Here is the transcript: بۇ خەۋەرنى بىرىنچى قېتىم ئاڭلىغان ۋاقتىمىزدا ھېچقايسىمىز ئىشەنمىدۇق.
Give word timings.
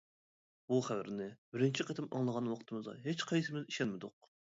بۇ 0.71 0.77
خەۋەرنى 0.85 1.27
بىرىنچى 1.55 1.85
قېتىم 1.89 2.07
ئاڭلىغان 2.19 2.49
ۋاقتىمىزدا 2.53 2.95
ھېچقايسىمىز 3.05 3.69
ئىشەنمىدۇق. 3.75 4.19